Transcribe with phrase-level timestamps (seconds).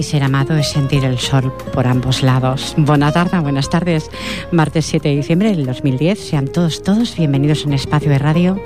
[0.00, 2.74] Y ser amado es sentir el sol por ambos lados.
[2.78, 4.10] Buenas tardes, buenas tardes.
[4.50, 6.18] Martes 7 de diciembre del 2010.
[6.18, 8.58] Sean todos, todos bienvenidos a un espacio de radio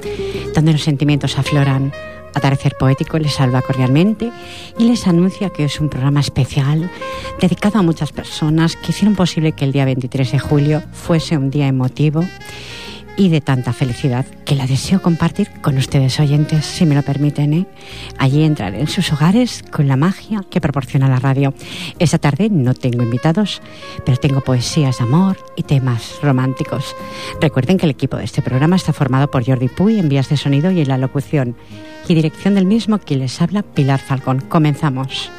[0.54, 1.92] donde los sentimientos afloran.
[2.34, 4.30] Atardecer Poético les salva cordialmente
[4.78, 6.88] y les anuncia que es un programa especial
[7.40, 11.50] dedicado a muchas personas que hicieron posible que el día 23 de julio fuese un
[11.50, 12.24] día emotivo
[13.16, 17.52] y de tanta felicidad que la deseo compartir con ustedes oyentes, si me lo permiten.
[17.52, 17.66] ¿eh?
[18.18, 21.54] Allí entrar en sus hogares con la magia que proporciona la radio.
[21.98, 23.62] Esta tarde no tengo invitados,
[24.04, 26.94] pero tengo poesías de amor y temas románticos.
[27.40, 30.36] Recuerden que el equipo de este programa está formado por Jordi Puy en vías de
[30.36, 31.56] sonido y en la locución
[32.08, 34.40] y dirección del mismo quien les habla Pilar Falcón.
[34.40, 35.30] Comenzamos.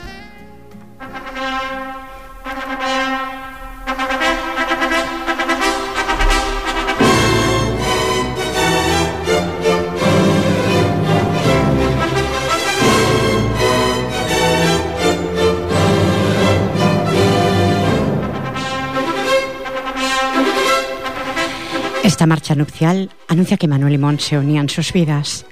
[22.25, 25.45] Esta marcha nupcial anuncia que Manuel y Mon se unían sus vidas.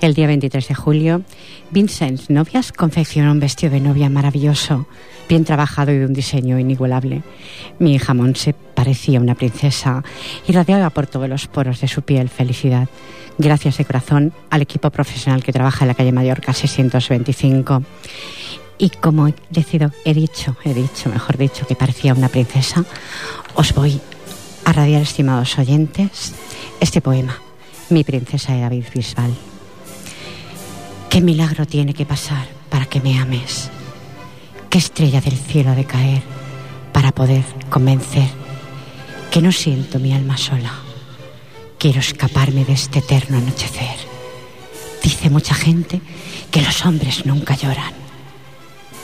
[0.00, 1.22] El día 23 de julio,
[1.72, 4.86] Vincent Novias confeccionó un vestido de novia maravilloso,
[5.28, 7.24] bien trabajado y de un diseño inigualable.
[7.80, 10.04] Mi hija Monse parecía una princesa,
[10.46, 12.88] irradiaba por todos los poros de su piel felicidad.
[13.36, 17.82] Gracias de corazón al equipo profesional que trabaja en la calle Mallorca 625.
[18.78, 22.84] Y como he, decido, he dicho, he dicho, mejor dicho, que parecía una princesa,
[23.56, 24.00] os voy
[24.64, 26.34] a radiar, estimados oyentes,
[26.80, 27.40] este poema,
[27.90, 29.34] Mi princesa de David Bisbal.
[31.10, 33.70] ¿Qué milagro tiene que pasar para que me ames?
[34.70, 36.22] ¿Qué estrella del cielo ha de caer
[36.92, 38.28] para poder convencer
[39.30, 40.72] que no siento mi alma sola?
[41.78, 43.96] Quiero escaparme de este eterno anochecer.
[45.02, 46.00] Dice mucha gente
[46.50, 47.92] que los hombres nunca lloran,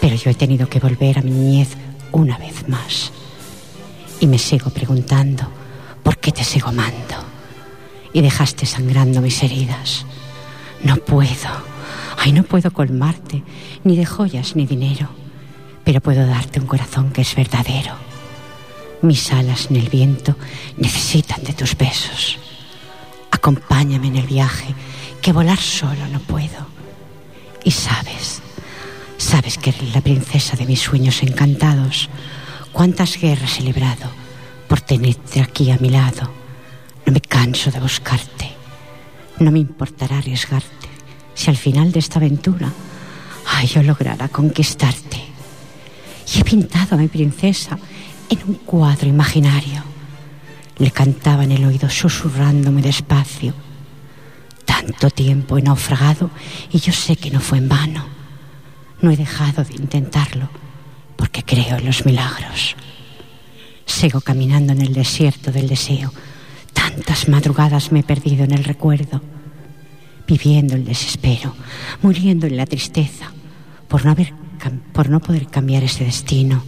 [0.01, 1.77] pero yo he tenido que volver a mi niñez
[2.13, 3.13] una vez más
[4.21, 5.49] y me sigo preguntando
[6.03, 7.17] por qué te sigo amando
[8.13, 10.05] y dejaste sangrando mis heridas.
[10.83, 11.51] No puedo,
[12.17, 13.43] ay, no puedo colmarte
[13.85, 15.09] ni de joyas ni dinero,
[15.85, 17.95] pero puedo darte un corazón que es verdadero.
[19.03, 20.35] Mis alas en el viento
[20.77, 22.39] necesitan de tus besos.
[23.31, 24.75] Acompáñame en el viaje,
[25.23, 26.67] que volar solo no puedo.
[27.63, 28.41] Y sabes,
[29.19, 32.09] sabes que eres la princesa de mis sueños encantados
[32.79, 34.09] cuántas guerras he librado
[34.69, 36.31] por tenerte aquí a mi lado.
[37.05, 38.53] No me canso de buscarte.
[39.41, 40.87] No me importará arriesgarte
[41.35, 42.71] si al final de esta aventura
[43.67, 45.21] yo lograra conquistarte.
[46.33, 47.77] Y he pintado a mi princesa
[48.29, 49.83] en un cuadro imaginario.
[50.77, 53.55] Le cantaba en el oído susurrándome despacio.
[54.65, 56.31] Tanto tiempo he naufragado
[56.71, 58.07] y yo sé que no fue en vano.
[59.03, 60.68] No he dejado de intentarlo
[61.19, 62.77] porque creo en los milagros.
[63.85, 66.13] Sigo caminando en el desierto del deseo.
[66.73, 69.21] Tantas madrugadas me he perdido en el recuerdo,
[70.29, 71.57] viviendo el desespero,
[72.03, 73.33] muriendo en la tristeza
[73.89, 74.33] por no, haber,
[74.93, 76.63] por no poder cambiar ese destino.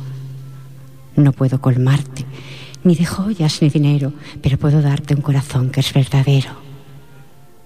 [1.15, 2.27] No puedo colmarte,
[2.83, 4.13] ni de joyas ni dinero,
[4.43, 6.51] pero puedo darte un corazón que es verdadero.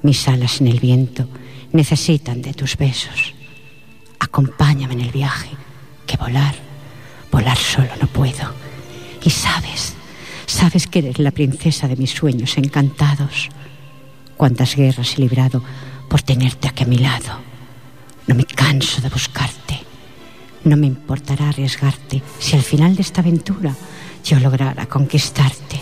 [0.03, 1.29] Mis alas en el viento
[1.73, 3.33] necesitan de tus besos.
[4.19, 5.51] Acompáñame en el viaje,
[6.07, 6.64] que volar
[7.35, 8.49] Volar solo no puedo.
[9.25, 9.95] Y sabes,
[10.47, 13.49] sabes que eres la princesa de mis sueños encantados.
[14.37, 15.61] Cuántas guerras he librado
[16.09, 17.41] por tenerte aquí a mi lado.
[18.29, 19.81] No me canso de buscarte.
[20.63, 23.75] No me importará arriesgarte si al final de esta aventura
[24.25, 25.81] yo lograra conquistarte.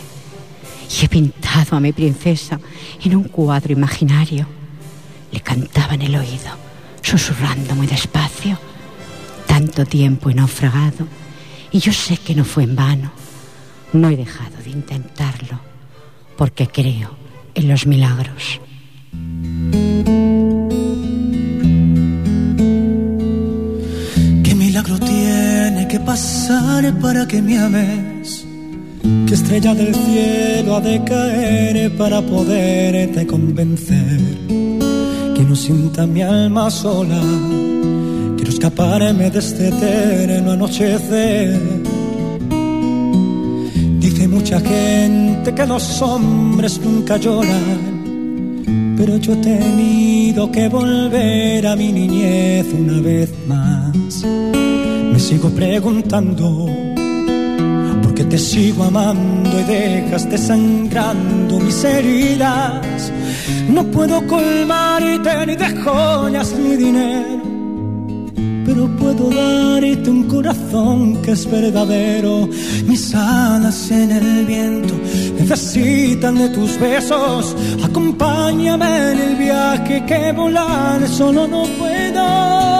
[0.88, 2.58] Y he pintado a mi princesa
[3.04, 4.46] en un cuadro imaginario.
[5.30, 6.56] Le cantaba en el oído,
[7.02, 8.58] susurrando muy despacio.
[9.46, 11.06] Tanto tiempo he naufragado
[11.72, 13.12] y yo sé que no fue en vano.
[13.92, 15.60] No he dejado de intentarlo
[16.36, 17.10] porque creo
[17.54, 18.60] en los milagros.
[24.44, 28.46] ¿Qué milagro tiene que pasar para que me ames?
[29.26, 34.20] ¿Qué estrella del cielo ha de caer para poderte convencer?
[35.34, 37.20] Que no sienta mi alma sola.
[38.62, 41.60] Escaparme de este eterno anochecer.
[43.98, 51.74] Dice mucha gente que los hombres nunca lloran, pero yo he tenido que volver a
[51.74, 54.22] mi niñez una vez más.
[54.22, 56.68] Me sigo preguntando
[58.32, 63.12] te sigo amando y dejas sangrando mis heridas.
[63.68, 67.42] No puedo colmarte ni de joyas ni dinero,
[68.82, 72.48] pero puedo darte un corazón que es verdadero.
[72.86, 74.94] Mis alas en el viento
[75.38, 77.54] necesitan de tus besos.
[77.82, 82.72] Acompáñame en el viaje que volar solo no puedo.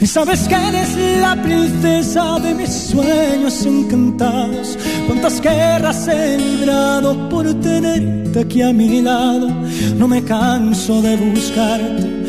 [0.00, 4.76] Y sabes que eres la princesa de mis sueños encantados.
[5.06, 9.48] Cuántas guerras he librado por tenerte aquí a mi lado.
[9.96, 12.23] No me canso de buscarte,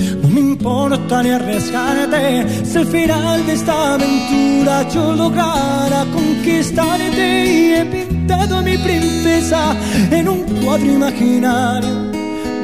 [0.65, 2.65] importa ni arriesgarte.
[2.65, 9.75] Si el final de esta aventura yo lograra conquistarte y he pintado a mi princesa
[10.09, 12.11] en un cuadro imaginario.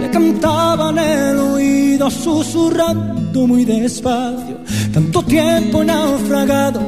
[0.01, 4.57] Le cantaba en el oído susurrando muy despacio
[4.91, 6.81] tanto tiempo naufragado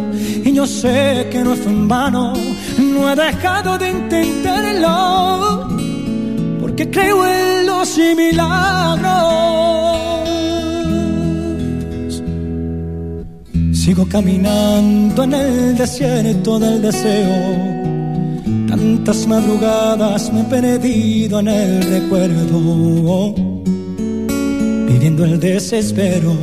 [0.43, 2.33] y yo sé que no es en vano.
[2.79, 5.67] No he dejado de intentarlo
[6.59, 9.72] porque creo en los milagros.
[13.83, 17.35] Sigo caminando en el desierto del deseo.
[18.69, 23.33] Tantas madrugadas me he perdido en el recuerdo,
[24.87, 26.33] viviendo el desespero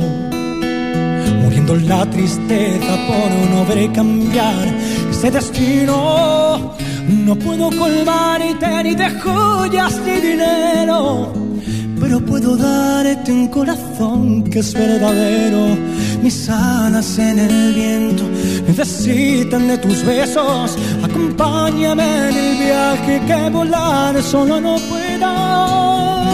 [1.79, 4.67] la tristeza por no ver cambiar
[5.09, 6.75] ese destino.
[7.07, 8.41] No puedo colmar
[8.83, 11.33] ni de joyas ni dinero,
[12.11, 15.77] pero puedo darte un corazón que es verdadero.
[16.21, 18.23] Mis alas en el viento
[18.67, 20.77] necesitan de tus besos.
[21.03, 26.30] Acompáñame en el viaje que volar solo no puedo.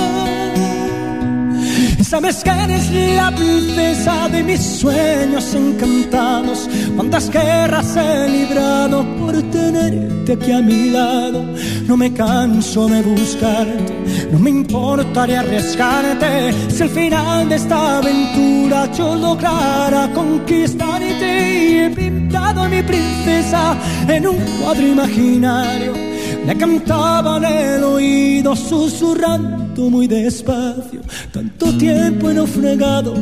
[2.07, 6.69] Sabes que eres la princesa de mis sueños encantados.
[6.95, 11.43] Cuántas guerras he librado por tenerte aquí a mi lado.
[11.85, 13.93] No me canso de buscarte,
[14.31, 16.53] no me importaría arriesgarte.
[16.69, 23.75] Si al final de esta aventura yo lograra conquistarte y he pintado a mi princesa
[24.07, 26.16] en un cuadro imaginario.
[26.47, 31.01] Le cantaba en el oído susurrando muy despacio
[31.33, 33.13] tanto tiempo he naufragado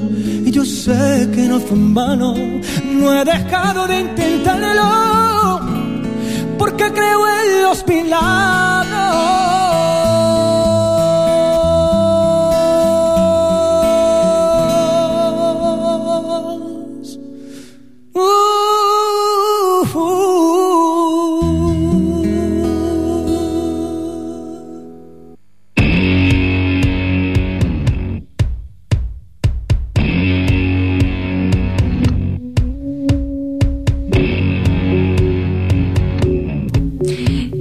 [0.45, 2.35] y yo sé que no fue en vano.
[2.93, 5.59] No he dejado de intentarlo
[6.59, 8.84] porque creo en los milagros.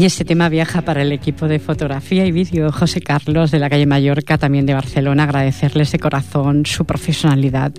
[0.04, 3.70] Y este tema viaja para el equipo de fotografía y vídeo José Carlos de la
[3.70, 5.22] calle Mallorca, también de Barcelona.
[5.22, 7.72] Agradecerles de corazón su profesionalidad,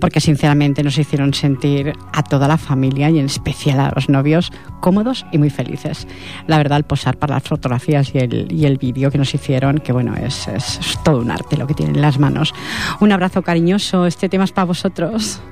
[0.00, 4.52] porque sinceramente nos hicieron sentir a toda la familia y en especial a los novios
[4.80, 6.08] cómodos y muy felices.
[6.46, 9.76] La verdad, al posar para las fotografías y el, y el vídeo que nos hicieron,
[9.76, 12.54] que bueno, es, es todo un arte lo que tienen en las manos.
[13.00, 14.06] Un abrazo cariñoso.
[14.06, 15.42] Este tema es para vosotros.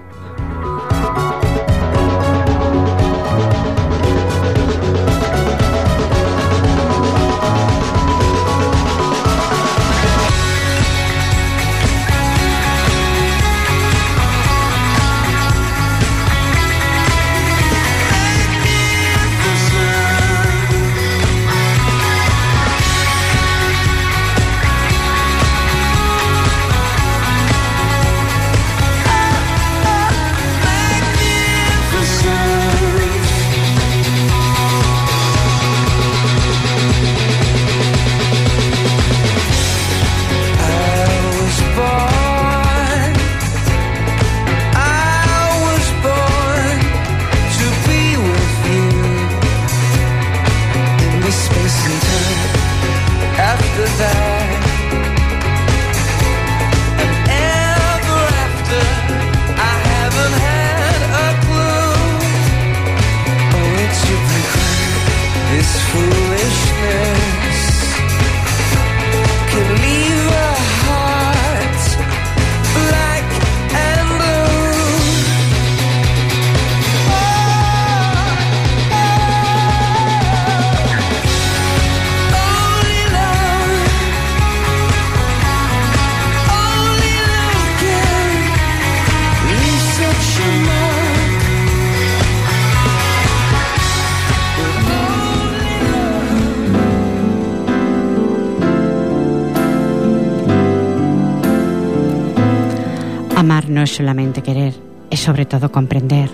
[103.95, 104.75] Solamente querer,
[105.11, 106.29] es sobre todo comprender.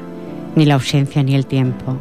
[0.56, 1.96] Ni la ausencia ni el tiempo.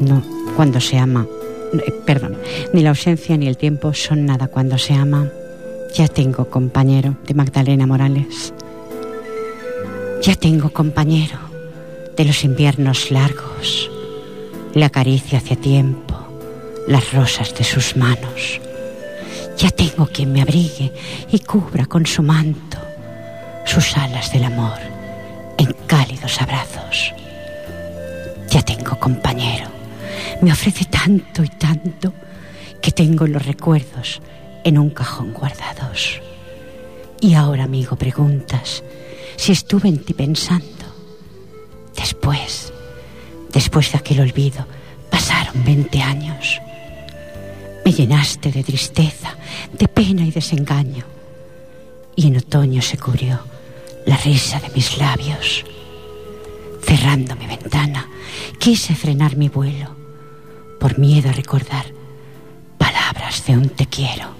[0.00, 0.22] No,
[0.56, 1.26] cuando se ama.
[1.74, 2.36] Eh, perdón,
[2.72, 5.28] ni la ausencia ni el tiempo son nada cuando se ama.
[5.94, 8.54] Ya tengo compañero de Magdalena Morales.
[10.22, 11.38] Ya tengo compañero
[12.16, 13.90] de los inviernos largos.
[14.72, 16.16] La caricia hace tiempo,
[16.88, 18.60] las rosas de sus manos.
[19.58, 20.92] Ya tengo quien me abrigue
[21.30, 22.73] y cubra con su manto
[23.64, 24.78] sus alas del amor
[25.58, 27.14] en cálidos abrazos.
[28.50, 29.68] Ya tengo compañero,
[30.42, 32.12] me ofrece tanto y tanto
[32.80, 34.20] que tengo los recuerdos
[34.64, 36.20] en un cajón guardados.
[37.20, 38.82] Y ahora, amigo, preguntas
[39.36, 40.66] si estuve en ti pensando.
[41.96, 42.72] Después,
[43.52, 44.66] después de aquel olvido,
[45.10, 46.60] pasaron 20 años.
[47.84, 49.34] Me llenaste de tristeza,
[49.72, 51.04] de pena y desengaño.
[52.16, 53.53] Y en otoño se cubrió
[54.06, 55.64] la risa de mis labios.
[56.82, 58.06] Cerrando mi ventana,
[58.58, 59.96] quise frenar mi vuelo
[60.78, 61.86] por miedo a recordar
[62.78, 64.34] palabras de un te quiero.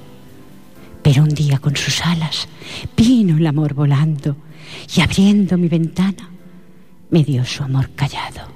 [1.03, 2.49] Pero un día con sus alas
[2.97, 4.37] vino el amor volando
[4.95, 6.31] y abriendo mi ventana
[7.11, 8.49] me dio su amor callado.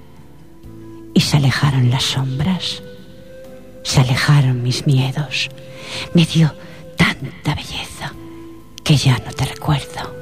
[1.14, 2.82] Y se alejaron las sombras,
[3.82, 5.48] se alejaron mis miedos,
[6.14, 6.54] me dio
[6.96, 8.12] tanta belleza
[8.84, 10.17] que ya no te recuerdo.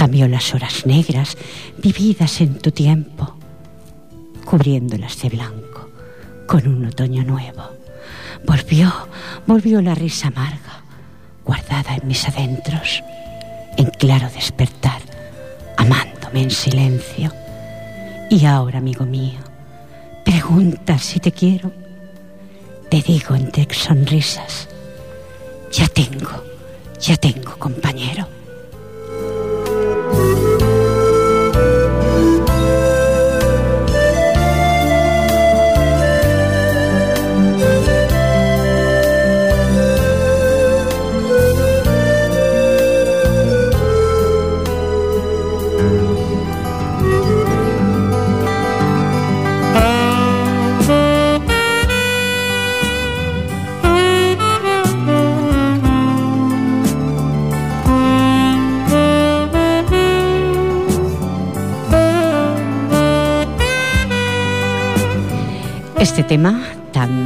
[0.00, 1.36] Cambió las horas negras
[1.76, 3.36] vividas en tu tiempo,
[4.46, 5.90] cubriéndolas de blanco
[6.46, 7.64] con un otoño nuevo.
[8.46, 8.90] Volvió,
[9.46, 10.84] volvió la risa amarga
[11.44, 13.02] guardada en mis adentros,
[13.76, 15.02] en claro despertar,
[15.76, 17.30] amándome en silencio.
[18.30, 19.40] Y ahora, amigo mío,
[20.24, 21.72] preguntas si te quiero.
[22.88, 24.66] Te digo entre sonrisas,
[25.70, 26.42] ya tengo,
[26.98, 28.39] ya tengo compañero.
[66.00, 66.62] Este tema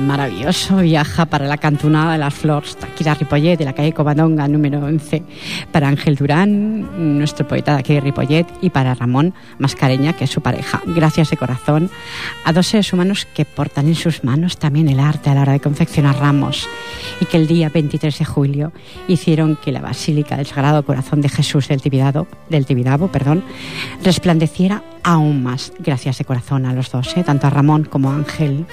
[0.06, 4.84] maravilloso viaja para la cantonada de las flores de Ripollet, de la calle Covadonga número
[4.84, 5.22] 11,
[5.72, 10.30] para Ángel Durán, nuestro poeta de aquí de Ripollet, y para Ramón Mascareña, que es
[10.30, 10.82] su pareja.
[10.86, 11.90] Gracias de corazón
[12.44, 15.52] a dos seres humanos que portan en sus manos también el arte a la hora
[15.52, 16.68] de confeccionar ramos
[17.20, 18.72] y que el día 23 de julio
[19.08, 23.44] hicieron que la Basílica del Sagrado Corazón de Jesús del Tibidabo, del Tibidabo perdón,
[24.02, 25.72] resplandeciera aún más.
[25.78, 27.24] Gracias de corazón a los dos, ¿eh?
[27.24, 28.66] tanto a Ramón como a Ángel.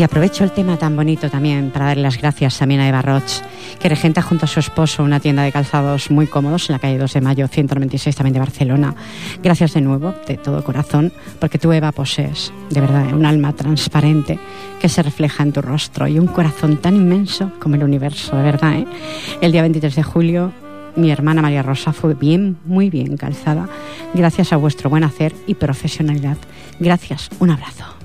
[0.00, 3.42] Y aprovecho el tema tan bonito también para darle las gracias también a Eva Roch,
[3.78, 6.96] que regenta junto a su esposo una tienda de calzados muy cómodos en la calle
[6.96, 8.94] 2 de Mayo 196 también de Barcelona.
[9.42, 14.38] Gracias de nuevo, de todo corazón, porque tú Eva posees, de verdad, un alma transparente
[14.80, 18.42] que se refleja en tu rostro y un corazón tan inmenso como el universo, de
[18.42, 18.76] verdad.
[18.76, 18.86] ¿eh?
[19.42, 20.52] El día 23 de julio
[20.96, 23.68] mi hermana María Rosa fue bien, muy bien calzada,
[24.14, 26.38] gracias a vuestro buen hacer y profesionalidad.
[26.78, 27.99] Gracias, un abrazo.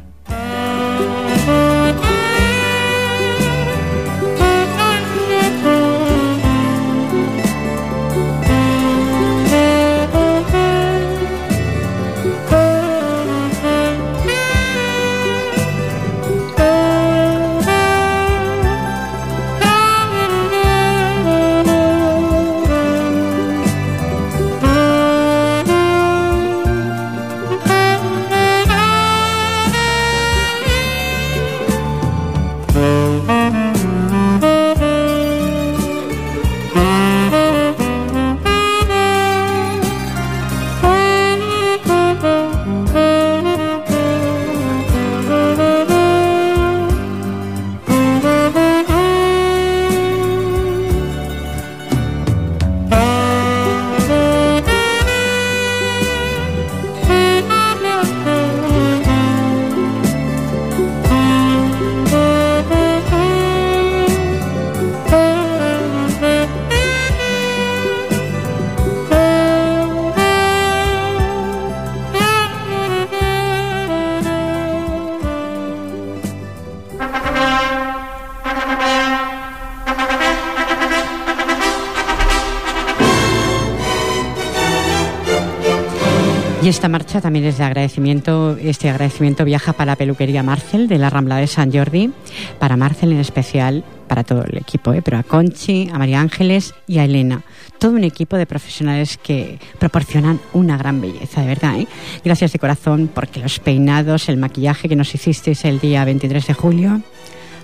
[87.16, 88.58] Marcha también es de agradecimiento.
[88.62, 92.12] Este agradecimiento viaja para la peluquería Marcel de la Rambla de San Jordi,
[92.60, 95.02] para Marcel en especial, para todo el equipo, ¿eh?
[95.02, 97.44] pero a Conchi, a María Ángeles y a Elena.
[97.80, 101.80] Todo un equipo de profesionales que proporcionan una gran belleza, de verdad.
[101.80, 101.88] ¿eh?
[102.24, 106.54] Gracias de corazón porque los peinados, el maquillaje que nos hicisteis el día 23 de
[106.54, 107.02] julio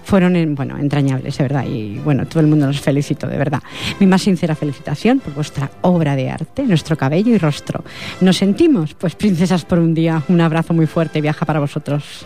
[0.03, 1.65] fueron bueno, entrañables, de verdad.
[1.65, 3.61] Y bueno, todo el mundo los felicito, de verdad.
[3.99, 7.83] Mi más sincera felicitación por vuestra obra de arte, nuestro cabello y rostro.
[8.21, 8.93] ¿Nos sentimos?
[8.93, 10.23] Pues princesas por un día.
[10.27, 12.25] Un abrazo muy fuerte, viaja para vosotros.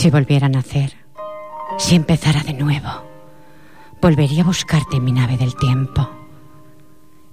[0.00, 0.94] Si volviera a nacer,
[1.76, 2.88] si empezara de nuevo,
[4.00, 6.08] volvería a buscarte en mi nave del tiempo.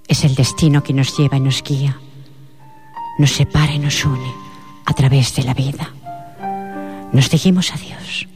[0.06, 1.98] Es el destino que nos lleva y nos guía,
[3.20, 4.34] nos separa y nos une
[4.86, 5.94] a través de la vida.
[7.14, 8.28] Nos dijimos adiós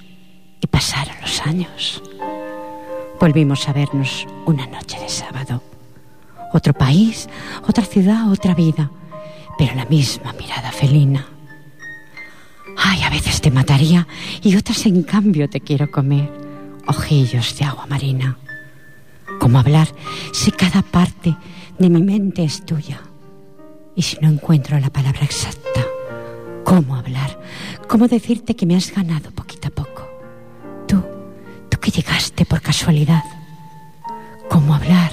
[0.62, 2.02] y pasaron los años.
[3.20, 5.62] Volvimos a vernos una noche de sábado.
[6.54, 7.28] Otro país,
[7.68, 8.92] otra ciudad, otra vida,
[9.58, 11.31] pero la misma mirada felina
[12.78, 14.08] Ay, a veces te mataría
[14.42, 16.32] y otras en cambio te quiero comer.
[16.88, 18.38] Ojillos de agua marina.
[19.40, 19.88] ¿Cómo hablar
[20.34, 21.36] si cada parte
[21.78, 23.02] de mi mente es tuya?
[23.96, 25.86] Y si no encuentro la palabra exacta,
[26.64, 27.40] ¿cómo hablar?
[27.88, 30.08] ¿Cómo decirte que me has ganado poquito a poco?
[30.88, 31.04] Tú,
[31.70, 33.24] tú que llegaste por casualidad.
[34.50, 35.12] ¿Cómo hablar?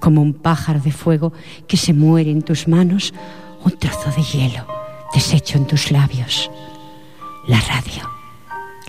[0.00, 1.32] Como un pájaro de fuego
[1.66, 3.14] que se muere en tus manos,
[3.64, 4.83] un trozo de hielo
[5.14, 6.50] deshecho en tus labios.
[7.46, 8.10] La radio.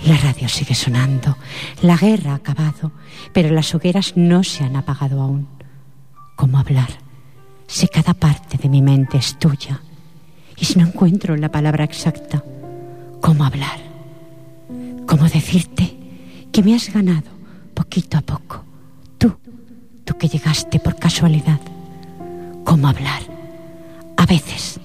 [0.06, 1.38] La radio sigue sonando.
[1.82, 2.92] La guerra ha acabado,
[3.32, 5.48] pero las hogueras no se han apagado aún.
[6.36, 6.90] ¿Cómo hablar?
[7.68, 9.80] Si cada parte de mi mente es tuya
[10.58, 12.44] y si no encuentro la palabra exacta,
[13.22, 13.80] ¿cómo hablar?
[15.08, 15.98] ¿Cómo decirte
[16.52, 17.30] que me has ganado
[17.74, 18.64] poquito a poco?
[19.18, 19.36] Tú,
[20.04, 21.60] tú que llegaste por casualidad.
[22.64, 23.22] ¿Cómo hablar?
[24.18, 24.80] A veces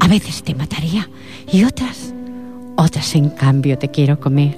[0.00, 1.08] a veces te mataría
[1.50, 2.12] y otras,
[2.76, 4.56] otras en cambio te quiero comer.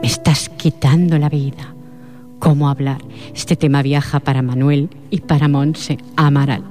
[0.00, 1.74] Me estás quitando la vida.
[2.38, 3.00] ¿Cómo hablar?
[3.34, 6.62] Este tema viaja para Manuel y para Monse Amaral.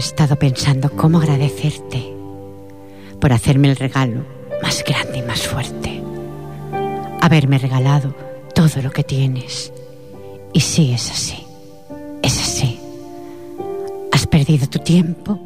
[0.00, 2.12] Estado pensando cómo agradecerte
[3.20, 4.24] por hacerme el regalo
[4.62, 6.02] más grande y más fuerte.
[7.20, 8.14] Haberme regalado
[8.54, 9.72] todo lo que tienes.
[10.52, 11.44] Y sí, es así.
[12.22, 12.80] Es así.
[14.10, 15.38] Has perdido tu tiempo.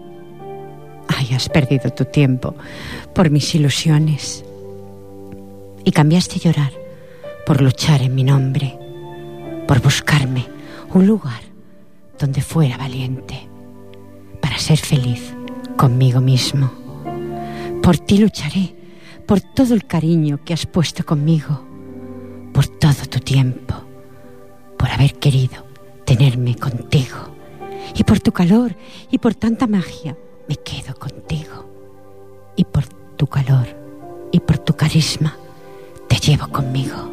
[1.08, 2.54] Ay, has perdido tu tiempo
[3.12, 4.44] por mis ilusiones.
[5.84, 6.72] Y cambiaste llorar
[7.44, 8.78] por luchar en mi nombre,
[9.66, 10.46] por buscarme
[10.94, 11.42] un lugar
[12.18, 13.48] donde fuera valiente,
[14.64, 15.34] ser feliz
[15.76, 16.72] conmigo mismo.
[17.82, 18.74] Por ti lucharé,
[19.26, 21.62] por todo el cariño que has puesto conmigo,
[22.54, 23.74] por todo tu tiempo,
[24.78, 25.66] por haber querido
[26.06, 27.18] tenerme contigo,
[27.94, 28.74] y por tu calor
[29.10, 30.16] y por tanta magia
[30.48, 31.68] me quedo contigo,
[32.56, 32.86] y por
[33.18, 33.66] tu calor
[34.32, 35.36] y por tu carisma
[36.08, 37.12] te llevo conmigo.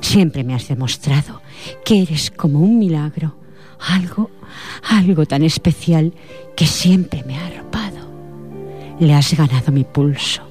[0.00, 1.42] Siempre me has demostrado
[1.84, 3.34] que eres como un milagro,
[3.78, 4.30] algo,
[4.82, 6.12] algo tan especial
[6.56, 8.08] que siempre me ha arropado.
[8.98, 10.42] Le has ganado mi pulso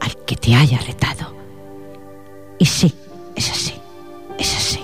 [0.00, 1.34] al que te haya retado.
[2.58, 2.94] Y sí,
[3.34, 3.74] es así,
[4.38, 4.80] es así.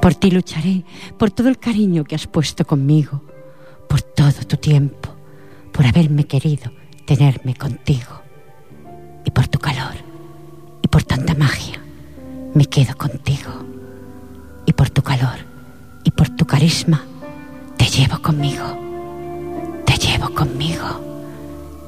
[0.00, 0.84] Por ti lucharé,
[1.18, 3.22] por todo el cariño que has puesto conmigo,
[3.88, 5.14] por todo tu tiempo,
[5.72, 6.70] por haberme querido
[7.06, 8.22] tenerme contigo,
[9.24, 9.94] y por tu calor,
[10.80, 11.82] y por tanta magia
[12.54, 13.50] me quedo contigo.
[14.66, 15.49] Y por tu calor
[16.20, 17.02] por tu carisma
[17.78, 18.66] te llevo conmigo.
[19.86, 20.88] Te llevo conmigo.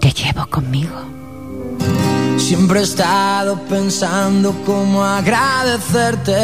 [0.01, 0.99] Te llevo conmigo.
[2.39, 6.41] Siempre he estado pensando cómo agradecerte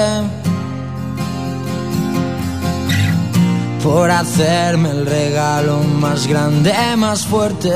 [3.83, 7.73] por hacerme el regalo más grande, más fuerte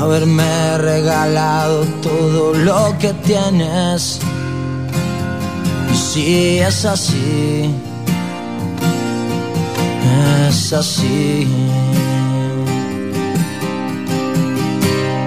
[0.00, 4.20] haberme regalado todo lo que tienes.
[6.12, 7.74] Si es así,
[10.46, 11.48] es así.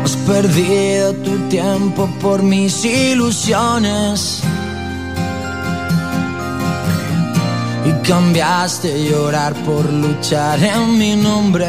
[0.03, 4.41] Has perdido tu tiempo por mis ilusiones.
[7.83, 11.65] Y cambiaste llorar por luchar en mi nombre.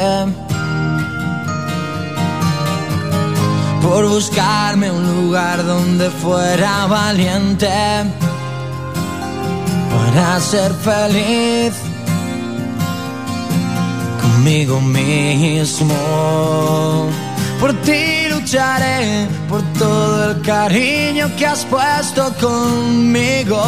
[3.81, 7.69] por buscarme un lugar donde fuera valiente
[10.17, 11.75] para ser feliz
[14.23, 15.95] conmigo mismo.
[17.61, 23.61] Por ti lucharé, por todo el cariño que has puesto conmigo,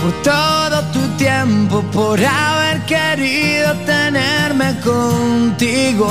[0.00, 6.08] por todo tu tiempo, por haber querido tenerme contigo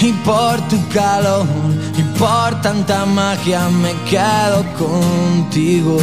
[0.00, 1.46] y por tu calor
[1.98, 5.98] y por tanta magia me quedo contigo.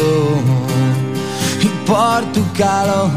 [1.90, 3.10] Por tu calor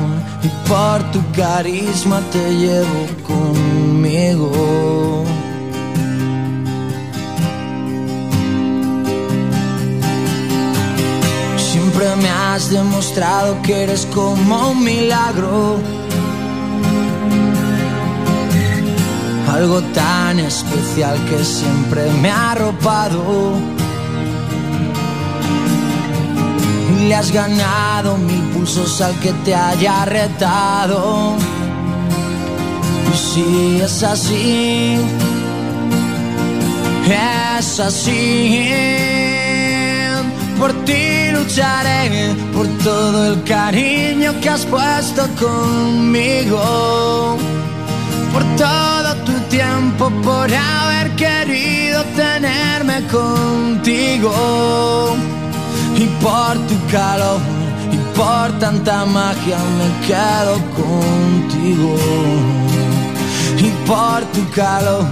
[0.43, 5.25] y por tu carisma te llevo conmigo.
[11.59, 15.79] Siempre me has demostrado que eres como un milagro
[19.53, 23.82] algo tan especial que siempre me ha arropado.
[27.09, 31.37] Le has ganado mil pulsos al que te haya retado.
[33.13, 34.99] Y si es así,
[37.07, 38.69] es así.
[40.59, 47.39] Por ti lucharé, por todo el cariño que has puesto conmigo
[48.33, 54.33] por todo tu tiempo, por haber querido tenerme contigo.
[56.03, 57.41] Y por tu calor
[57.93, 61.95] y por tanta magia me quedo contigo.
[63.59, 65.05] Y por tu calor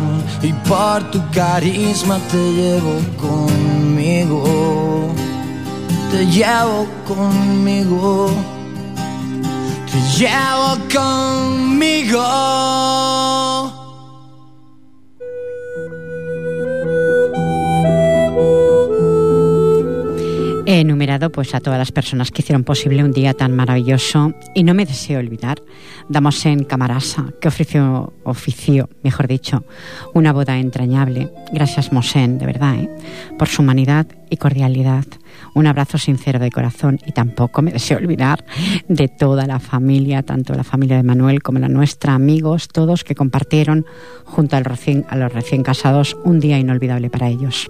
[0.42, 4.42] y por tu carisma te llevo conmigo.
[6.10, 8.30] Te llevo conmigo
[9.90, 12.22] te llevo conmigo.
[20.70, 24.62] He enumerado pues a todas las personas que hicieron posible un día tan maravilloso y
[24.62, 25.60] no me deseo olvidar
[26.08, 29.64] damos en Camarasa que ofreció oficio, mejor dicho,
[30.14, 31.28] una boda entrañable.
[31.52, 32.88] Gracias Mosén, de verdad, ¿eh?
[33.36, 35.06] por su humanidad y cordialidad.
[35.54, 38.44] Un abrazo sincero de corazón y tampoco me deseo olvidar
[38.86, 43.16] de toda la familia, tanto la familia de Manuel como la nuestra, amigos, todos que
[43.16, 43.86] compartieron
[44.24, 47.68] junto a los recién casados un día inolvidable para ellos.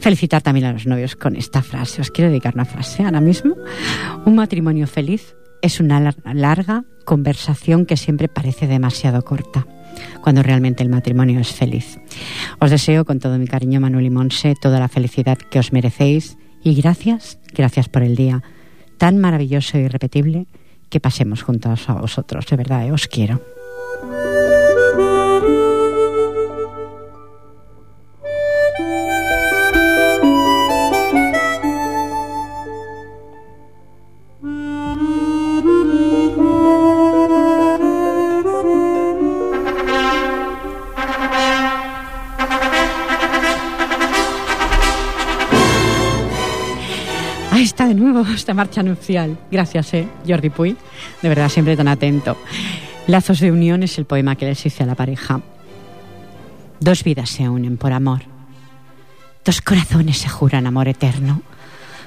[0.00, 2.00] Felicitar también a los novios con esta frase.
[2.00, 3.54] Os quiero dedicar una frase ahora mismo.
[4.24, 9.66] Un matrimonio feliz es una larga conversación que siempre parece demasiado corta
[10.22, 11.98] cuando realmente el matrimonio es feliz.
[12.60, 16.38] Os deseo con todo mi cariño, Manuel y Monse, toda la felicidad que os merecéis
[16.62, 18.42] y gracias, gracias por el día
[18.98, 20.46] tan maravilloso y irrepetible
[20.88, 22.46] que pasemos juntos a vosotros.
[22.46, 23.40] De verdad, eh, os quiero.
[48.40, 49.38] Esta marcha nupcial.
[49.50, 50.76] Gracias, eh, Jordi Puy.
[51.22, 52.36] De verdad, siempre tan atento.
[53.06, 55.40] Lazos de unión es el poema que les hice a la pareja.
[56.80, 58.22] Dos vidas se unen por amor.
[59.44, 61.42] Dos corazones se juran amor eterno,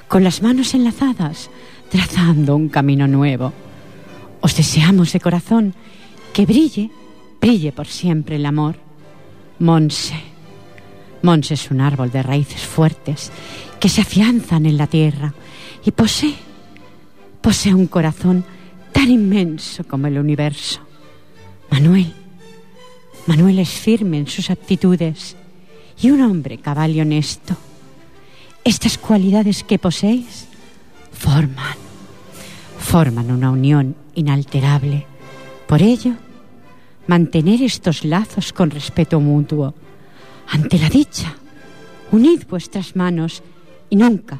[0.07, 1.49] con las manos enlazadas,
[1.89, 3.53] trazando un camino nuevo.
[4.41, 5.75] Os deseamos de corazón
[6.33, 6.89] que brille,
[7.41, 8.75] brille por siempre el amor.
[9.59, 10.19] Monse.
[11.21, 13.31] Monse es un árbol de raíces fuertes
[13.79, 15.33] que se afianzan en la tierra
[15.85, 16.35] y posee,
[17.41, 18.43] posee un corazón
[18.91, 20.79] tan inmenso como el universo.
[21.69, 22.13] Manuel,
[23.25, 25.35] Manuel es firme en sus actitudes
[26.01, 27.55] y un hombre cabal y honesto.
[28.63, 30.45] Estas cualidades que poseéis
[31.11, 31.75] forman,
[32.79, 35.05] forman una unión inalterable.
[35.67, 36.13] Por ello,
[37.07, 39.73] mantener estos lazos con respeto mutuo.
[40.47, 41.35] Ante la dicha,
[42.11, 43.41] unid vuestras manos
[43.89, 44.39] y nunca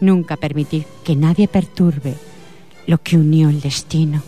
[0.00, 2.14] nunca permitir que nadie perturbe
[2.86, 4.22] lo que unió el destino.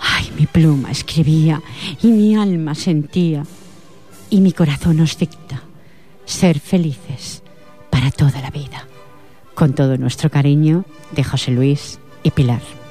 [0.00, 1.62] Ay, mi pluma escribía
[2.02, 3.44] y mi alma sentía
[4.30, 5.62] y mi corazón os dicta
[6.26, 7.42] ser felices
[7.90, 8.86] para toda la vida.
[9.54, 12.83] Con todo nuestro cariño de José Luis y Pilar.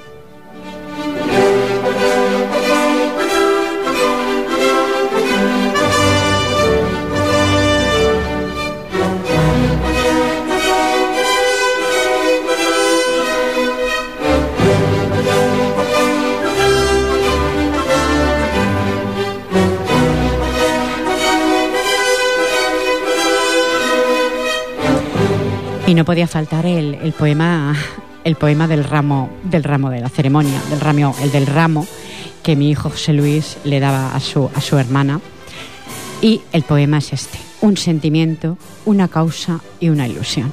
[25.93, 27.75] Y no podía faltar el, poema,
[28.23, 31.85] el poema del ramo, del ramo de la ceremonia, del ramo, el del ramo
[32.41, 35.21] que mi hijo José Luis le daba a su, a su hermana.
[36.19, 40.51] Y el poema es este, un sentimiento, una causa y una ilusión.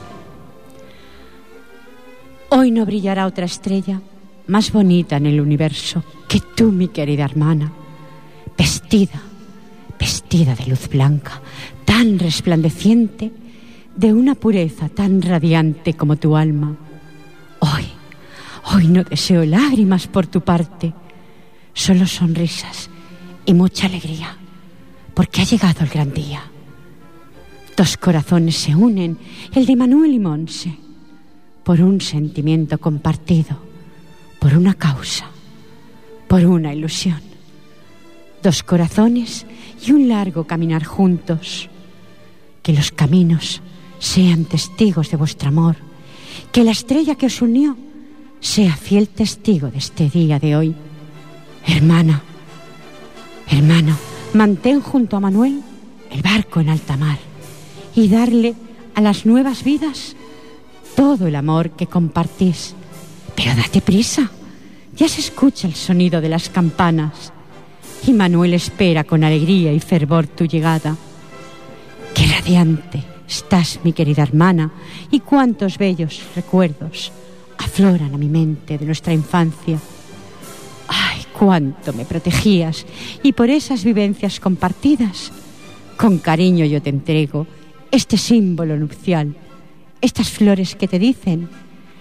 [2.50, 3.98] Hoy no brillará otra estrella
[4.46, 7.72] más bonita en el universo que tú, mi querida hermana,
[8.58, 9.22] vestida,
[9.98, 11.40] vestida de luz blanca,
[11.86, 13.32] tan resplandeciente
[14.00, 16.74] de una pureza tan radiante como tu alma.
[17.58, 17.84] Hoy,
[18.72, 20.94] hoy no deseo lágrimas por tu parte,
[21.74, 22.88] solo sonrisas
[23.44, 24.38] y mucha alegría,
[25.12, 26.40] porque ha llegado el gran día.
[27.76, 29.18] Dos corazones se unen,
[29.54, 30.74] el de Manuel y Monse,
[31.62, 33.58] por un sentimiento compartido,
[34.38, 35.26] por una causa,
[36.26, 37.20] por una ilusión.
[38.42, 39.44] Dos corazones
[39.86, 41.68] y un largo caminar juntos,
[42.62, 43.60] que los caminos
[44.00, 45.76] sean testigos de vuestro amor,
[46.50, 47.76] que la estrella que os unió
[48.40, 50.74] sea fiel testigo de este día de hoy.
[51.66, 52.22] Hermana,
[53.48, 53.96] hermano,
[54.34, 55.62] mantén junto a Manuel
[56.10, 57.18] el barco en alta mar
[57.94, 58.54] y darle
[58.94, 60.16] a las nuevas vidas
[60.96, 62.74] todo el amor que compartís.
[63.36, 64.30] Pero date prisa,
[64.96, 67.32] ya se escucha el sonido de las campanas
[68.06, 70.96] y Manuel espera con alegría y fervor tu llegada.
[72.14, 74.70] Qué radiante, estás, mi querida hermana,
[75.10, 77.12] y cuántos bellos recuerdos
[77.58, 79.78] afloran a mi mente de nuestra infancia.
[80.88, 82.84] Ay, cuánto me protegías,
[83.22, 85.32] y por esas vivencias compartidas,
[85.96, 87.46] con cariño yo te entrego
[87.90, 89.36] este símbolo nupcial,
[90.00, 91.48] estas flores que te dicen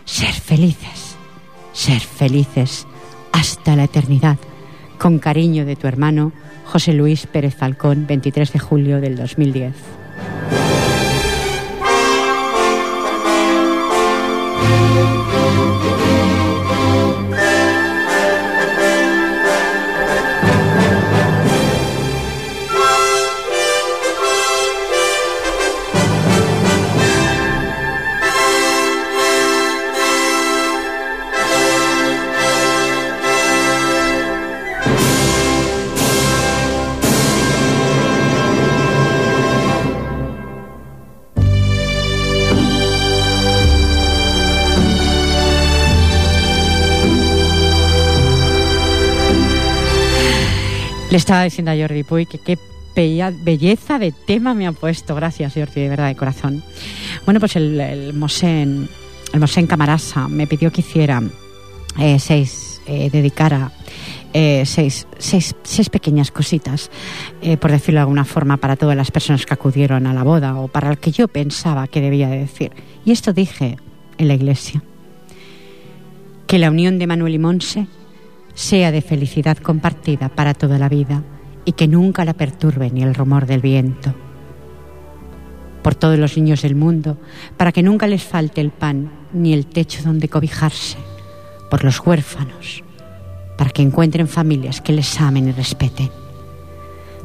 [0.05, 1.15] ser felices,
[1.73, 2.87] ser felices
[3.31, 4.37] hasta la eternidad.
[4.97, 6.33] Con cariño de tu hermano
[6.65, 9.73] José Luis Pérez Falcón, 23 de julio del 2010.
[14.61, 14.88] Thank you.
[51.09, 52.57] Le estaba diciendo a Jordi Puy que qué
[53.43, 55.15] belleza de tema me ha puesto.
[55.15, 56.63] Gracias, Jordi, de verdad, de corazón.
[57.25, 58.89] Bueno, pues el, el Mosén,
[59.33, 61.23] el Mosén Camarasa me pidió que hiciera
[61.97, 63.71] eh, seis, eh, dedicara
[64.33, 66.91] eh, seis, seis, seis, pequeñas cositas,
[67.41, 70.57] eh, por decirlo de alguna forma, para todas las personas que acudieron a la boda
[70.57, 72.71] o para el que yo pensaba que debía de decir.
[73.05, 73.77] Y esto dije
[74.17, 74.83] en la iglesia.
[76.45, 77.87] Que la unión de Manuel y Monse
[78.59, 81.23] sea de felicidad compartida para toda la vida
[81.63, 84.13] y que nunca la perturbe ni el rumor del viento.
[85.81, 87.17] Por todos los niños del mundo,
[87.55, 90.97] para que nunca les falte el pan ni el techo donde cobijarse.
[91.69, 92.83] Por los huérfanos,
[93.57, 96.09] para que encuentren familias que les amen y respeten.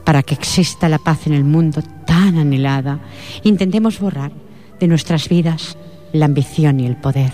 [0.04, 3.00] Para que exista la paz en el mundo tan anhelada,
[3.42, 4.30] intentemos borrar
[4.78, 5.76] de nuestras vidas
[6.12, 7.32] la ambición y el poder.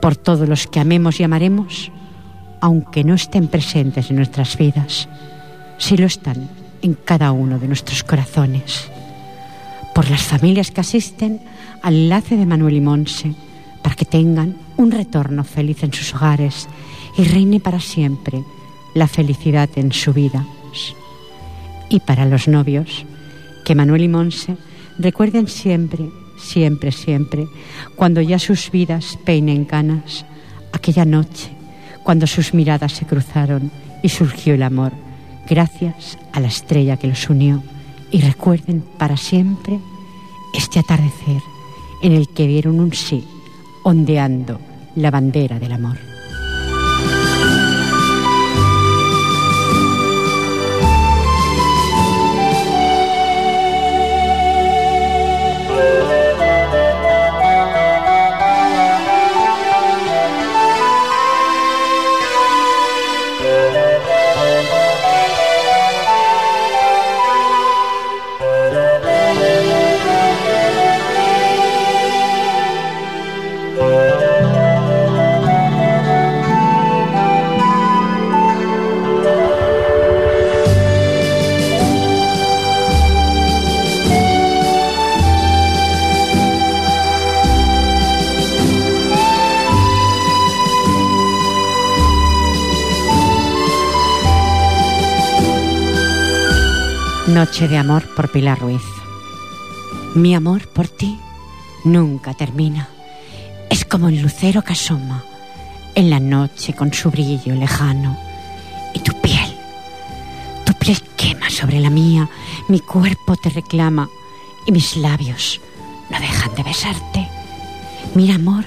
[0.00, 1.92] Por todos los que amemos y amaremos,
[2.62, 5.08] aunque no estén presentes en nuestras vidas,
[5.78, 6.48] sí lo están
[6.80, 8.88] en cada uno de nuestros corazones.
[9.92, 11.40] Por las familias que asisten
[11.82, 13.34] al enlace de Manuel y Monse,
[13.82, 16.68] para que tengan un retorno feliz en sus hogares
[17.18, 18.44] y reine para siempre
[18.94, 20.46] la felicidad en su vida.
[21.88, 23.04] Y para los novios,
[23.64, 24.56] que Manuel y Monse
[24.98, 26.08] recuerden siempre,
[26.38, 27.48] siempre, siempre,
[27.96, 30.24] cuando ya sus vidas peinen canas,
[30.72, 31.50] aquella noche
[32.02, 33.70] cuando sus miradas se cruzaron
[34.02, 34.92] y surgió el amor,
[35.48, 37.62] gracias a la estrella que los unió.
[38.10, 39.78] Y recuerden para siempre
[40.54, 41.42] este atardecer
[42.02, 43.24] en el que dieron un sí,
[43.84, 44.60] ondeando
[44.96, 46.11] la bandera del amor.
[97.32, 98.82] Noche de amor por Pilar Ruiz.
[100.14, 101.18] Mi amor por ti
[101.82, 102.90] nunca termina.
[103.70, 105.24] Es como el lucero que asoma
[105.94, 108.18] en la noche con su brillo lejano.
[108.92, 109.56] Y tu piel,
[110.66, 112.28] tu piel quema sobre la mía,
[112.68, 114.10] mi cuerpo te reclama
[114.66, 115.58] y mis labios
[116.10, 117.28] no dejan de besarte.
[118.14, 118.66] Mira, amor,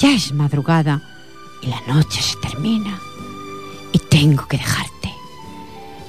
[0.00, 1.00] ya es madrugada
[1.62, 2.98] y la noche se termina
[3.92, 4.93] y tengo que dejarte.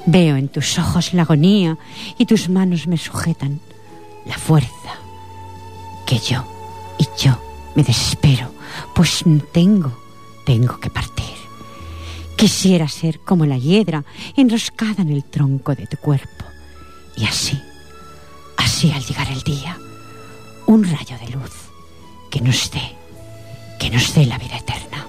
[0.06, 1.78] Veo en tus ojos la agonía
[2.18, 3.60] y tus manos me sujetan
[4.26, 5.00] la fuerza
[6.06, 6.46] que yo
[6.98, 7.38] y yo
[7.76, 8.52] me desespero,
[8.94, 9.92] pues tengo,
[10.46, 11.26] tengo que partir.
[12.38, 14.04] Quisiera ser como la hiedra
[14.36, 16.46] enroscada en el tronco de tu cuerpo.
[17.18, 17.60] Y así,
[18.58, 19.78] así al llegar el día,
[20.68, 21.52] un rayo de luz
[22.30, 22.96] que nos dé,
[23.80, 25.08] que nos dé la vida eterna.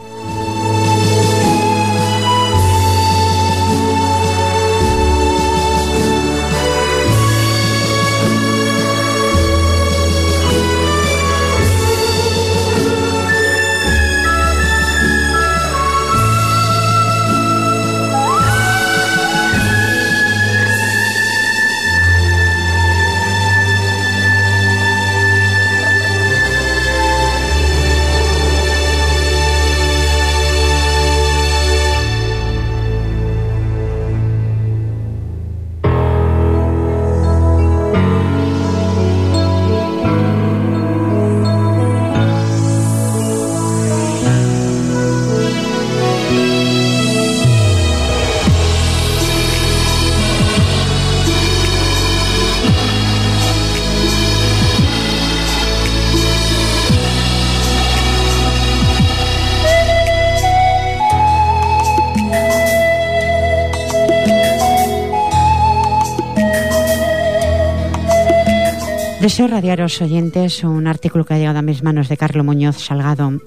[69.36, 72.42] Deseo radiar a los oyentes un artículo que ha llegado a mis manos de Carlos
[72.42, 73.38] Muñoz Salgado.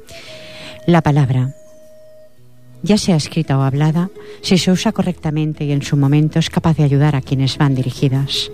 [0.86, 1.56] La palabra,
[2.84, 4.12] ya sea escrita o hablada,
[4.44, 7.74] si se usa correctamente y en su momento es capaz de ayudar a quienes van
[7.74, 8.52] dirigidas.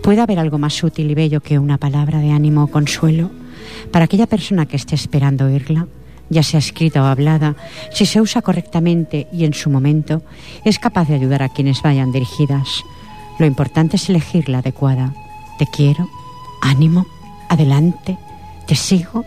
[0.00, 3.32] ¿Puede haber algo más útil y bello que una palabra de ánimo o consuelo
[3.90, 5.88] para aquella persona que esté esperando oírla?
[6.30, 7.56] ya sea escrita o hablada,
[7.90, 10.22] si se usa correctamente y en su momento,
[10.64, 12.84] es capaz de ayudar a quienes vayan dirigidas.
[13.40, 15.12] Lo importante es elegir la adecuada.
[15.58, 16.08] Te quiero,
[16.64, 17.06] ánimo,
[17.48, 18.18] adelante,
[18.66, 19.24] te sigo,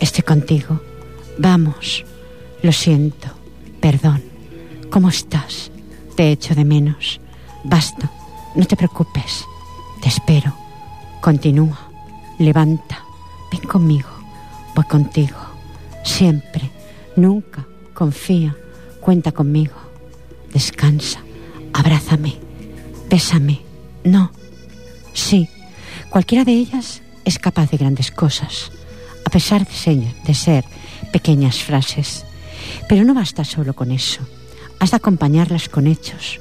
[0.00, 0.80] estoy contigo.
[1.38, 2.04] Vamos,
[2.62, 3.28] lo siento,
[3.80, 4.22] perdón.
[4.90, 5.70] ¿Cómo estás?
[6.16, 7.20] Te echo de menos.
[7.62, 8.10] Basta,
[8.54, 9.44] no te preocupes.
[10.02, 10.52] Te espero.
[11.20, 11.78] Continúa,
[12.38, 13.02] levanta,
[13.50, 14.10] ven conmigo,
[14.74, 15.38] voy contigo.
[16.04, 16.70] Siempre,
[17.16, 18.54] nunca, confía,
[19.00, 19.74] cuenta conmigo.
[20.52, 21.20] Descansa,
[21.72, 22.34] abrázame,
[23.08, 23.62] bésame.
[24.04, 24.30] No,
[25.14, 25.48] sí,
[26.14, 28.70] cualquiera de ellas es capaz de grandes cosas,
[29.26, 30.64] a pesar de ser
[31.12, 32.24] pequeñas frases.
[32.88, 34.20] Pero no basta solo con eso,
[34.78, 36.38] has de acompañarlas con hechos,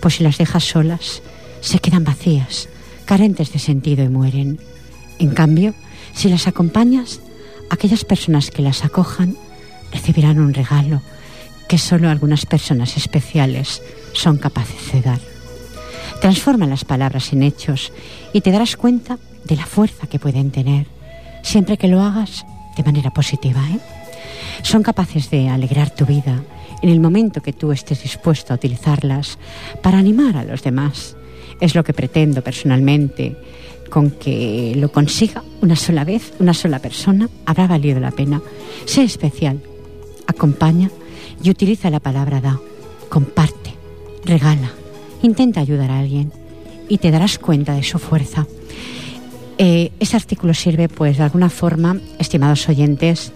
[0.00, 1.20] pues si las dejas solas,
[1.62, 2.68] se quedan vacías,
[3.06, 4.60] carentes de sentido y mueren.
[5.18, 5.74] En cambio,
[6.14, 7.18] si las acompañas,
[7.70, 9.36] aquellas personas que las acojan
[9.90, 11.02] recibirán un regalo
[11.68, 15.37] que solo algunas personas especiales son capaces de dar.
[16.20, 17.92] Transforma las palabras en hechos
[18.32, 20.86] y te darás cuenta de la fuerza que pueden tener,
[21.42, 22.44] siempre que lo hagas
[22.76, 23.60] de manera positiva.
[23.70, 23.78] ¿eh?
[24.62, 26.42] Son capaces de alegrar tu vida
[26.82, 29.38] en el momento que tú estés dispuesto a utilizarlas
[29.82, 31.16] para animar a los demás.
[31.60, 33.36] Es lo que pretendo personalmente
[33.88, 38.42] con que lo consiga una sola vez, una sola persona, habrá valido la pena.
[38.84, 39.60] Sé especial,
[40.26, 40.90] acompaña
[41.42, 42.60] y utiliza la palabra da,
[43.08, 43.74] comparte,
[44.24, 44.72] regala,
[45.22, 46.32] intenta ayudar a alguien
[46.88, 48.46] y te darás cuenta de su fuerza.
[49.58, 53.32] Eh, ese artículo sirve, pues, de alguna forma, estimados oyentes,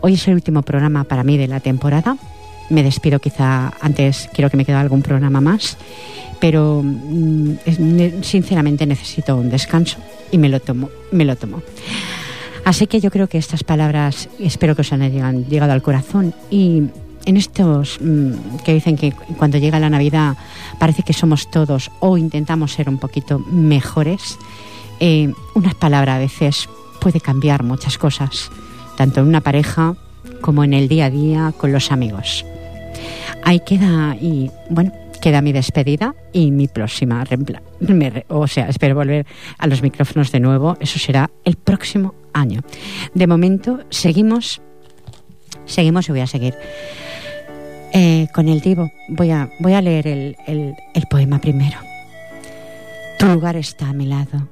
[0.00, 2.16] hoy es el último programa para mí de la temporada.
[2.70, 5.76] Me despido quizá antes, quiero que me quede algún programa más
[6.42, 9.98] pero mm, sinceramente necesito un descanso
[10.32, 11.62] y me lo tomo, me lo tomo.
[12.64, 16.82] Así que yo creo que estas palabras espero que os hayan llegado al corazón y
[17.24, 20.36] en estos mm, que dicen que cuando llega la Navidad
[20.78, 24.38] parece que somos todos o intentamos ser un poquito mejores,
[25.00, 26.68] eh, una palabra a veces
[27.00, 28.50] puede cambiar muchas cosas,
[28.96, 29.96] tanto en una pareja
[30.40, 32.44] como en el día a día con los amigos.
[33.44, 34.92] Ahí queda y bueno,
[35.22, 37.24] queda mi despedida y mi próxima
[38.28, 39.26] O sea, espero volver
[39.58, 40.76] a los micrófonos de nuevo.
[40.80, 42.60] Eso será el próximo año.
[43.14, 44.60] De momento, seguimos.
[45.64, 46.54] Seguimos y voy a seguir.
[47.94, 51.76] Eh, con el Divo, voy a, voy a leer el, el poema primero.
[53.18, 54.48] Tu lugar está a mi lado,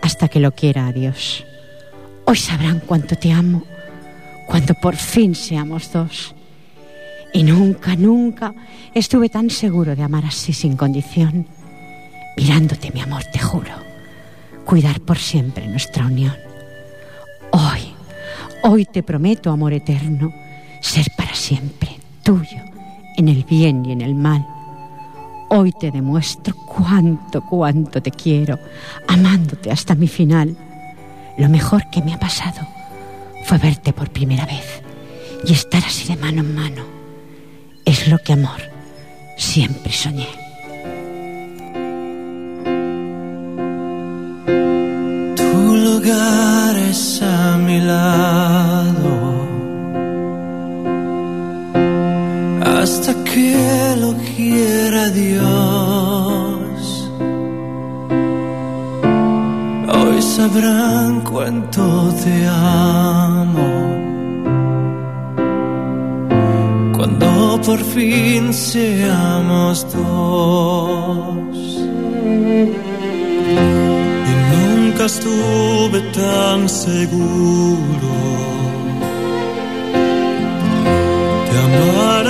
[0.00, 1.44] hasta que lo quiera a Dios.
[2.26, 3.64] Hoy sabrán cuánto te amo,
[4.46, 6.32] cuando por fin seamos dos.
[7.32, 8.54] Y nunca, nunca
[8.94, 11.46] estuve tan seguro de amar así sin condición.
[12.36, 13.74] Mirándote, mi amor, te juro,
[14.64, 16.36] cuidar por siempre nuestra unión.
[17.50, 17.80] Hoy,
[18.62, 20.32] hoy te prometo, amor eterno,
[20.80, 21.89] ser para siempre
[22.22, 22.62] tuyo,
[23.16, 24.46] en el bien y en el mal.
[25.48, 28.58] Hoy te demuestro cuánto, cuánto te quiero,
[29.08, 30.56] amándote hasta mi final.
[31.38, 32.66] Lo mejor que me ha pasado
[33.44, 34.82] fue verte por primera vez
[35.44, 36.82] y estar así de mano en mano
[37.84, 38.60] es lo que amor
[39.36, 40.28] siempre soñé.
[45.36, 48.99] Tu lugar es a mi lado
[53.34, 57.10] que lo quiera Dios.
[59.96, 63.70] Hoy sabrán cuánto te amo
[66.96, 71.56] cuando por fin seamos dos.
[74.30, 78.10] Y nunca estuve tan seguro
[81.50, 82.29] de amar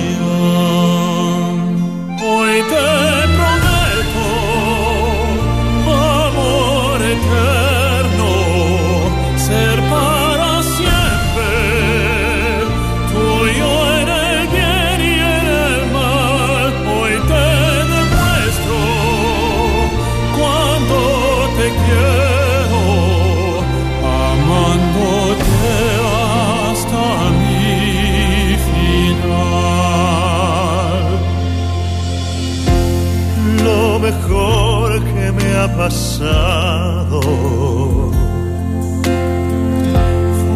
[35.77, 37.21] pasado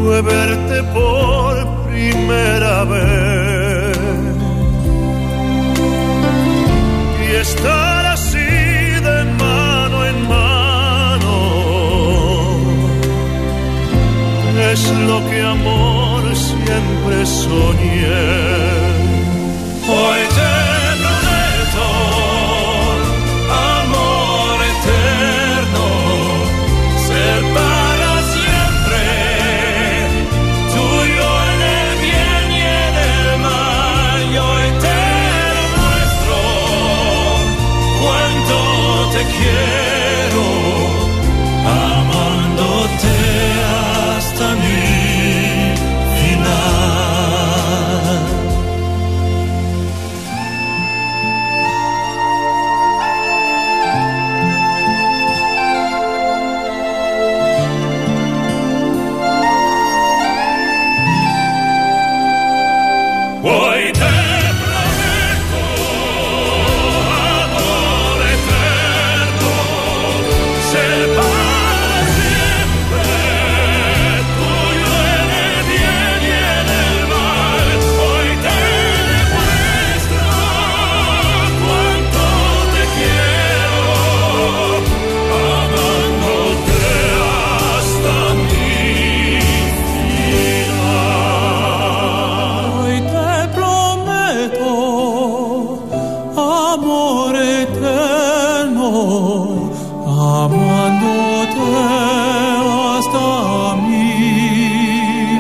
[0.04, 1.54] fue verte por
[1.88, 3.98] primera vez
[7.22, 10.56] y estar así de mano en mano
[14.72, 18.36] es lo que amor siempre soñé.
[19.88, 20.22] Hoy
[97.86, 98.90] eterno,
[100.06, 101.66] amándote
[102.98, 105.40] hasta mi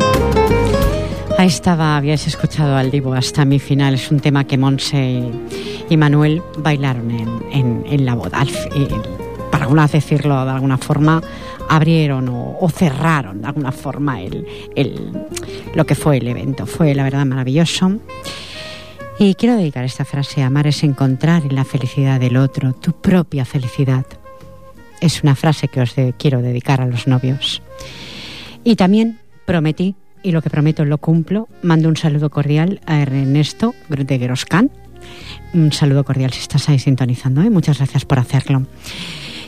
[0.00, 1.36] final.
[1.38, 3.94] Ahí estaba, habíais escuchado al Divo hasta mi final.
[3.94, 5.22] Es un tema que Monse
[5.88, 7.10] y, Manuel bailaron
[7.50, 8.40] en, la boda.
[8.40, 9.19] Al el-
[9.50, 11.22] para alguna vez decirlo de alguna forma,
[11.68, 14.46] abrieron o, cerraron de alguna forma el,
[14.76, 15.12] el-
[15.74, 16.66] lo que fue el evento.
[16.66, 17.98] Fue la verdad maravilloso.
[19.18, 23.44] Y quiero dedicar esta frase, amar es encontrar en la felicidad del otro tu propia
[23.44, 24.06] felicidad.
[25.00, 27.60] Es una frase que os quiero dedicar a los novios.
[28.64, 33.74] Y también prometí, y lo que prometo lo cumplo, mando un saludo cordial a Ernesto
[33.88, 34.70] de Groscan.
[35.54, 37.42] Un saludo cordial si estás ahí sintonizando.
[37.42, 37.50] ¿eh?
[37.50, 38.66] Muchas gracias por hacerlo.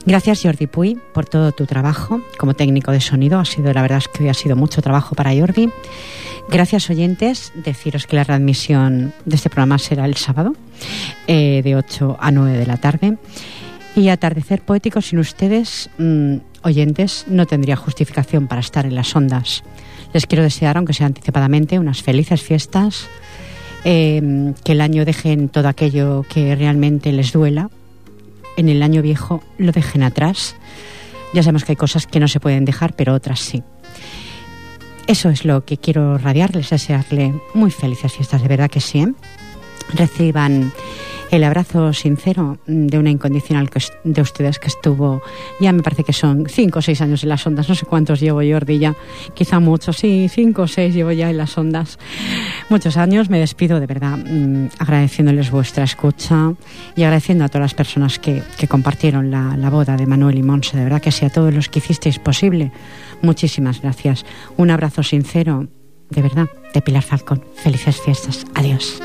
[0.05, 3.39] Gracias Jordi Puy por todo tu trabajo como técnico de sonido.
[3.39, 5.71] Ha sido, la verdad es que hoy ha sido mucho trabajo para Jordi.
[6.49, 7.53] Gracias oyentes.
[7.55, 10.55] Deciros que la readmisión de este programa será el sábado
[11.29, 13.17] eh, de 8 a 9 de la tarde.
[13.95, 19.63] Y atardecer poético sin ustedes, mm, oyentes, no tendría justificación para estar en las ondas.
[20.13, 23.07] Les quiero desear, aunque sea anticipadamente, unas felices fiestas,
[23.85, 27.71] eh, que el año dejen todo aquello que realmente les duela,
[28.57, 30.57] en el año viejo lo dejen atrás.
[31.35, 33.63] Ya sabemos que hay cosas que no se pueden dejar, pero otras sí.
[35.07, 39.01] Eso es lo que quiero radiarles, desearle muy felices fiestas, de verdad que sí.
[39.01, 39.13] ¿eh?
[39.95, 40.73] Reciban
[41.33, 43.71] el abrazo sincero de una incondicional
[44.05, 45.23] de ustedes que estuvo,
[45.61, 48.21] ya me parece que son cinco o seis años en las ondas, no sé cuántos
[48.21, 48.95] llevo Jordi ya,
[49.33, 51.99] quizá muchos, sí, cinco o seis llevo ya en las ondas.
[52.69, 56.53] Muchos años, me despido de verdad mm, agradeciéndoles vuestra escucha
[56.97, 60.43] y agradeciendo a todas las personas que, que compartieron la, la boda de Manuel y
[60.43, 62.73] Monse, de verdad que sí, a todos los que hicisteis posible,
[63.23, 64.27] muchísimas gracias.
[64.59, 65.67] Un abrazo sincero,
[66.11, 67.43] de verdad, de Pilar Falcón.
[67.55, 68.45] Felices fiestas.
[68.55, 69.01] Adiós.